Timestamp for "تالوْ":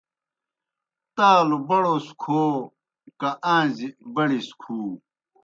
1.15-1.57